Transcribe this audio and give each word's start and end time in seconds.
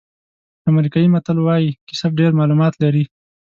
امریکایي 0.71 1.07
متل 1.13 1.37
وایي 1.41 1.69
کیسه 1.87 2.07
ډېر 2.19 2.31
معلومات 2.39 2.73
لري. 2.83 3.03